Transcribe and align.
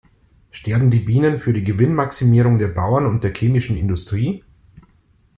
Sterben 0.49 0.89
die 0.89 0.99
Bienen 1.01 1.37
für 1.37 1.53
die 1.53 1.63
Gewinnmaximierung 1.63 2.57
der 2.57 2.69
Bauern 2.69 3.05
und 3.05 3.23
der 3.23 3.35
chemischen 3.35 3.77
Industrie? 3.77 4.43